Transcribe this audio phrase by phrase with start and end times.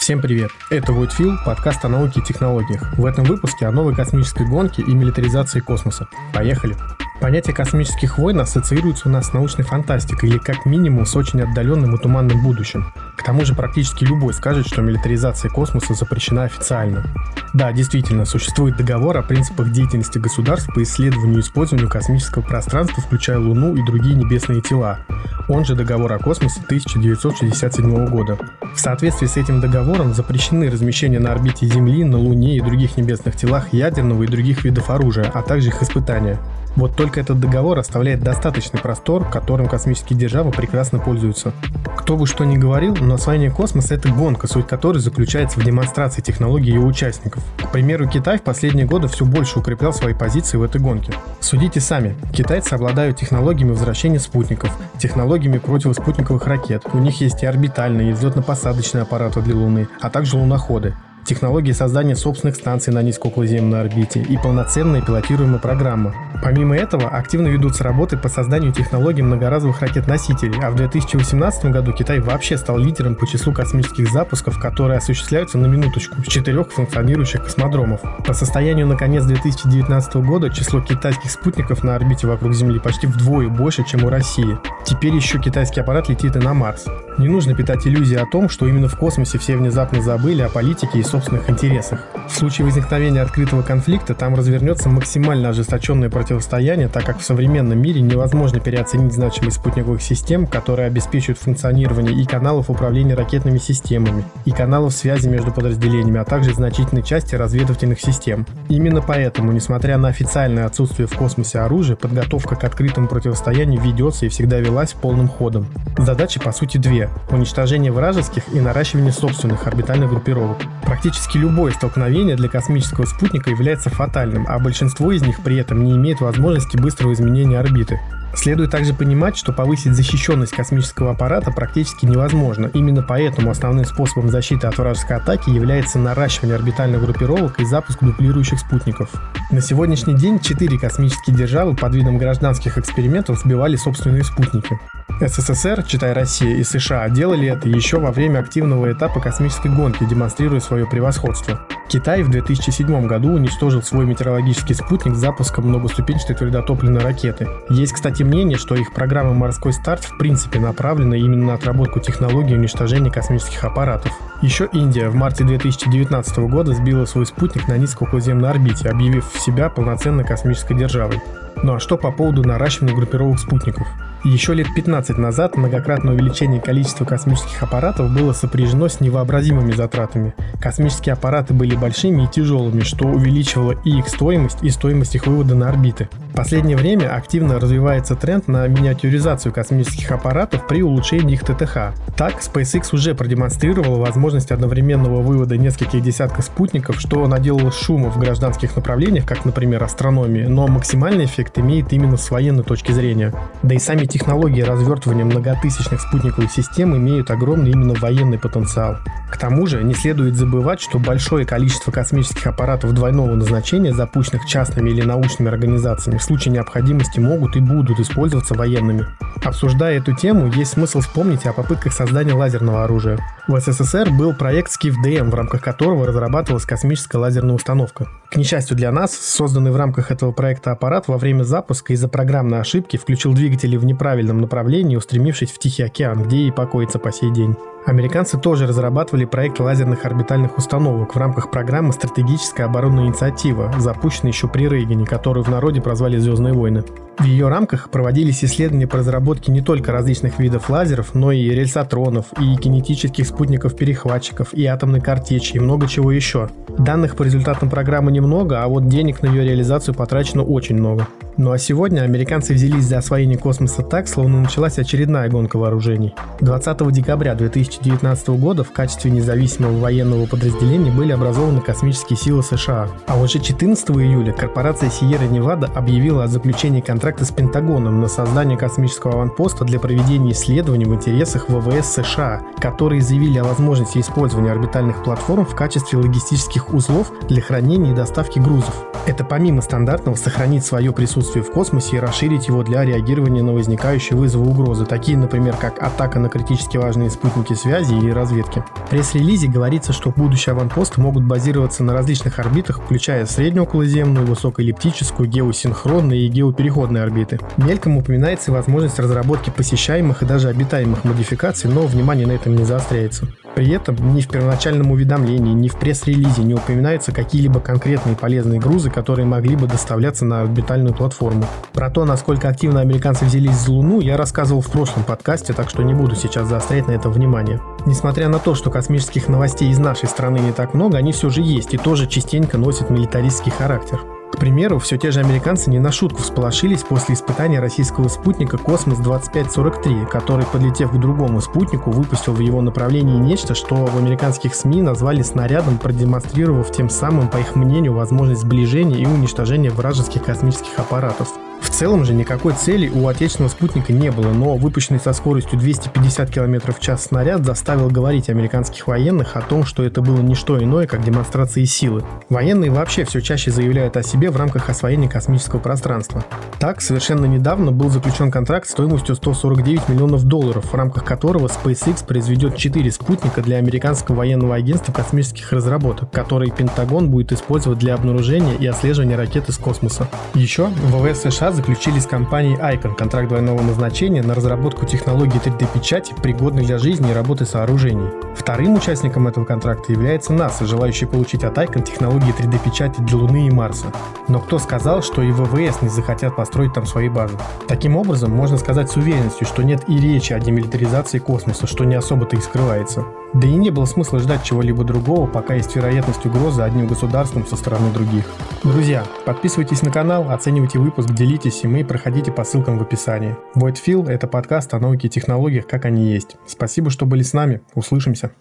[0.00, 0.50] Всем привет!
[0.70, 2.96] Это Voidfield, подкаст о науке и технологиях.
[2.96, 6.08] В этом выпуске о новой космической гонке и милитаризации космоса.
[6.32, 6.74] Поехали!
[7.20, 11.94] Понятие космических войн ассоциируется у нас с научной фантастикой или как минимум с очень отдаленным
[11.94, 12.90] и туманным будущим.
[13.18, 17.04] К тому же практически любой скажет, что милитаризация космоса запрещена официально.
[17.52, 23.38] Да, действительно, существует договор о принципах деятельности государств по исследованию и использованию космического пространства, включая
[23.38, 25.00] Луну и другие небесные тела.
[25.48, 28.38] Он же договор о космосе 1967 года.
[28.74, 33.36] В соответствии с этим договором запрещены размещения на орбите Земли, на Луне и других небесных
[33.36, 36.38] телах ядерного и других видов оружия, а также их испытания.
[36.76, 41.52] Вот только этот договор оставляет достаточный простор, которым космические державы прекрасно пользуются.
[41.96, 46.22] Кто бы что ни говорил, но освоение космоса– это гонка, суть которой заключается в демонстрации
[46.22, 47.42] технологий ее участников.
[47.58, 51.12] К примеру, Китай в последние годы все больше укреплял свои позиции в этой гонке.
[51.40, 58.10] Судите сами, китайцы обладают технологиями возвращения спутников, технологиями противоспутниковых ракет, у них есть и орбитальные,
[58.10, 64.20] и взлетно-посадочные аппараты для Луны, а также луноходы технологии создания собственных станций на низкооколоземной орбите
[64.20, 66.14] и полноценная пилотируемая программа.
[66.42, 72.20] Помимо этого, активно ведутся работы по созданию технологий многоразовых ракет-носителей, а в 2018 году Китай
[72.20, 78.00] вообще стал лидером по числу космических запусков, которые осуществляются на минуточку с четырех функционирующих космодромов.
[78.26, 83.48] По состоянию на конец 2019 года число китайских спутников на орбите вокруг Земли почти вдвое
[83.48, 84.58] больше, чем у России.
[84.84, 86.86] Теперь еще китайский аппарат летит и на Марс.
[87.18, 90.98] Не нужно питать иллюзии о том, что именно в космосе все внезапно забыли о политике
[90.98, 92.00] и собственных интересах.
[92.28, 98.00] В случае возникновения открытого конфликта там развернется максимально ожесточенное противостояние, так как в современном мире
[98.00, 104.94] невозможно переоценить значимость спутниковых систем, которые обеспечивают функционирование и каналов управления ракетными системами, и каналов
[104.94, 108.46] связи между подразделениями, а также значительной части разведывательных систем.
[108.68, 114.28] Именно поэтому, несмотря на официальное отсутствие в космосе оружия, подготовка к открытому противостоянию ведется и
[114.28, 115.66] всегда велась полным ходом.
[115.98, 116.99] Задачи по сути две–
[117.30, 120.58] уничтожение вражеских и наращивание собственных орбитальных группировок.
[120.84, 125.92] Практически любое столкновение для космического спутника является фатальным, а большинство из них при этом не
[125.96, 128.00] имеет возможности быстрого изменения орбиты.
[128.34, 132.70] Следует также понимать, что повысить защищенность космического аппарата практически невозможно.
[132.72, 138.60] Именно поэтому основным способом защиты от вражеской атаки является наращивание орбитальных группировок и запуск дуплирующих
[138.60, 139.10] спутников.
[139.50, 144.78] На сегодняшний день четыре космические державы под видом гражданских экспериментов сбивали собственные спутники.
[145.20, 150.60] СССР, читай Россия и США, делали это еще во время активного этапа космической гонки, демонстрируя
[150.60, 151.60] свое превосходство.
[151.88, 157.48] Китай в 2007 году уничтожил свой метеорологический спутник с запуском многоступенчатой твердотопливной ракеты.
[157.68, 162.54] Есть, кстати, мнение, что их программа «Морской старт» в принципе направлена именно на отработку технологий
[162.54, 164.12] уничтожения космических аппаратов.
[164.40, 170.24] Еще Индия в марте 2019 года сбила свой спутник на низкооколоземной орбите, объявив себя полноценной
[170.24, 171.20] космической державой.
[171.62, 173.86] Ну а что по поводу наращивания группировок спутников?
[174.22, 180.34] Еще лет 15 назад многократное увеличение количества космических аппаратов было сопряжено с невообразимыми затратами.
[180.60, 185.54] Космические аппараты были большими и тяжелыми, что увеличивало и их стоимость, и стоимость их вывода
[185.54, 186.10] на орбиты.
[186.32, 191.94] В последнее время активно развивается тренд на миниатюризацию космических аппаратов при улучшении их ТТХ.
[192.16, 198.76] Так, SpaceX уже продемонстрировала возможность одновременного вывода нескольких десятков спутников, что наделало шума в гражданских
[198.76, 203.32] направлениях, как, например, астрономии, но максимальный эффект имеет именно с военной точки зрения.
[203.62, 208.96] Да и сами технологии развертывания многотысячных спутниковых систем имеют огромный именно военный потенциал.
[209.30, 214.90] К тому же не следует забывать, что большое количество космических аппаратов двойного назначения, запущенных частными
[214.90, 219.06] или научными организациями, в случае необходимости могут и будут использоваться военными.
[219.42, 223.18] Обсуждая эту тему, есть смысл вспомнить о попытках создания лазерного оружия.
[223.48, 228.06] В СССР был проект SkifDM, в рамках которого разрабатывалась космическая лазерная установка.
[228.30, 232.60] К несчастью для нас, созданный в рамках этого проекта аппарат во время запуска из-за программной
[232.60, 233.99] ошибки включил двигатели в неправильном
[234.40, 237.56] направлении, устремившись в Тихий океан, где и покоится по сей день.
[237.86, 244.48] Американцы тоже разрабатывали проект лазерных орбитальных установок в рамках программы «Стратегическая оборонная инициатива», запущенной еще
[244.48, 246.84] при Рейгане, которую в народе прозвали «Звездные войны».
[247.18, 252.26] В ее рамках проводились исследования по разработке не только различных видов лазеров, но и рельсотронов,
[252.38, 256.48] и кинетических спутников-перехватчиков, и атомной картечи, и много чего еще.
[256.78, 261.06] Данных по результатам программы немного, а вот денег на ее реализацию потрачено очень много.
[261.36, 266.14] Ну а сегодня американцы взялись за освоение космоса так, словно началась очередная гонка вооружений.
[266.40, 267.34] 20 декабря
[267.78, 272.88] 2019 года в качестве независимого военного подразделения были образованы космические силы США.
[273.06, 278.58] А уже 14 июля корпорация Sierra Nevada объявила о заключении контракта с Пентагоном на создание
[278.58, 285.02] космического аванпоста для проведения исследований в интересах ВВС США, которые заявили о возможности использования орбитальных
[285.04, 288.74] платформ в качестве логистических узлов для хранения и доставки грузов.
[289.06, 294.16] Это помимо стандартного сохранить свое присутствие в космосе и расширить его для реагирования на возникающие
[294.16, 298.62] вызовы угрозы, такие, например, как атака на критически важные спутники связи или разведки.
[298.86, 306.26] В пресс-релизе говорится, что будущие аванпосты могут базироваться на различных орбитах, включая среднеоколоземную, высокоэллиптическую, геосинхронные
[306.26, 307.38] и геопереходные орбиты.
[307.56, 312.64] Мельком упоминается и возможность разработки посещаемых и даже обитаемых модификаций, но внимание на этом не
[312.64, 313.26] заостряется.
[313.54, 318.90] При этом ни в первоначальном уведомлении, ни в пресс-релизе не упоминаются какие-либо конкретные полезные грузы,
[318.90, 321.44] которые могли бы доставляться на орбитальную платформу.
[321.72, 325.82] Про то, насколько активно американцы взялись за Луну, я рассказывал в прошлом подкасте, так что
[325.82, 327.60] не буду сейчас заострять на это внимание.
[327.86, 331.40] Несмотря на то, что космических новостей из нашей страны не так много, они все же
[331.40, 334.00] есть и тоже частенько носят милитаристский характер.
[334.40, 340.46] Примеру, все те же американцы не на шутку всполошились после испытания российского спутника «Космос-2543», который,
[340.46, 345.76] подлетев к другому спутнику, выпустил в его направлении нечто, что в американских СМИ назвали снарядом,
[345.76, 351.28] продемонстрировав тем самым, по их мнению, возможность сближения и уничтожения вражеских космических аппаратов.
[351.60, 356.30] В целом же никакой цели у отечественного спутника не было, но выпущенный со скоростью 250
[356.30, 360.62] км в час снаряд заставил говорить американских военных о том, что это было не что
[360.62, 362.04] иное, как демонстрации силы.
[362.28, 366.24] Военные вообще все чаще заявляют о себе в рамках освоения космического пространства.
[366.58, 372.56] Так, совершенно недавно был заключен контракт стоимостью 149 миллионов долларов, в рамках которого SpaceX произведет
[372.56, 378.66] 4 спутника для американского военного агентства космических разработок, которые Пентагон будет использовать для обнаружения и
[378.66, 380.08] отслеживания ракет из космоса.
[380.34, 386.64] Еще ВВС США заключили с компанией Icon контракт двойного назначения на разработку технологии 3D-печати, пригодной
[386.64, 388.10] для жизни и работы сооружений.
[388.36, 393.50] Вторым участником этого контракта является НАСА, желающий получить от Icon технологии 3D-печати для Луны и
[393.50, 393.92] Марса.
[394.28, 397.36] Но кто сказал, что и ВВС не захотят построить там свои базы?
[397.68, 401.94] Таким образом, можно сказать с уверенностью, что нет и речи о демилитаризации космоса, что не
[401.94, 403.04] особо-то и скрывается.
[403.32, 407.54] Да и не было смысла ждать чего-либо другого, пока есть вероятность угрозы одним государством со
[407.56, 408.24] стороны других.
[408.64, 413.36] Друзья, подписывайтесь на канал, оценивайте выпуск, делитесь им и проходите по ссылкам в описании.
[413.54, 416.36] Void Feel– это подкаст о науке и технологиях, как они есть.
[416.46, 417.62] Спасибо, что были с нами.
[417.74, 418.32] Услышимся.